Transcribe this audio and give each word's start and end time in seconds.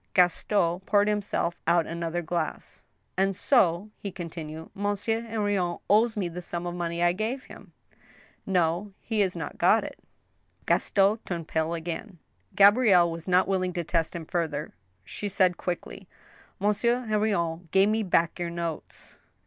Gaston 0.15 0.79
poured 0.79 1.07
himself 1.07 1.59
out 1.67 1.85
another 1.85 2.23
glass." 2.23 2.81
And 3.19 3.35
so," 3.37 3.91
he 3.99 4.11
continued," 4.11 4.71
Monsieur 4.73 5.21
Henrion 5.21 5.79
owes 5.91 6.17
me 6.17 6.27
the 6.27 6.41
sum 6.41 6.65
of 6.65 6.73
money 6.73 7.03
I 7.03 7.11
gave 7.13 7.43
him?"" 7.43 7.71
No— 8.57 8.93
he 9.09 9.19
has 9.19 9.35
not 9.35 9.59
got 9.59 9.83
it." 9.83 9.99
THE 9.99 10.01
TWO 10.01 10.01
WIVES. 10.01 10.63
12/ 10.65 10.65
Gaston 10.65 11.19
turned 11.23 11.47
pale 11.49 11.73
again. 11.75 12.17
Gabrielle 12.55 13.11
was 13.11 13.27
not 13.27 13.47
willing 13.47 13.73
to 13.73 13.83
test 13.83 14.15
him 14.15 14.25
further; 14.25 14.73
she 15.03 15.29
said 15.29 15.57
quickly:" 15.57 16.07
Monsieur 16.59 17.05
Henrion 17.05 17.69
gave 17.69 17.89
me 17.89 18.01
back 18.01 18.39
your 18.39 18.49
notes." 18.49 19.19